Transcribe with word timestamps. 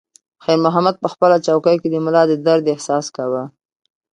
خیر 0.43 0.57
محمد 0.65 0.95
په 1.03 1.07
خپله 1.13 1.37
چوکۍ 1.45 1.75
کې 1.81 1.87
د 1.91 1.95
ملا 2.05 2.23
د 2.27 2.33
درد 2.47 2.65
احساس 2.73 3.05
کاوه. 3.15 3.43